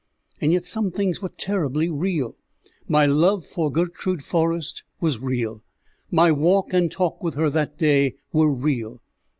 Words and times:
And 0.41 0.51
yet 0.51 0.65
some 0.65 0.89
things 0.89 1.21
were 1.21 1.29
terribly 1.29 1.87
real. 1.87 2.35
My 2.87 3.05
love 3.05 3.45
for 3.45 3.71
Gertrude 3.71 4.23
Forrest 4.23 4.81
was 4.99 5.19
real; 5.19 5.61
my 6.09 6.31
walk 6.31 6.73
and 6.73 6.91
talk 6.91 7.21
with 7.21 7.35
her 7.35 7.51
that 7.51 7.77
day 7.77 8.15
were 8.33 8.51
real. 8.51 9.03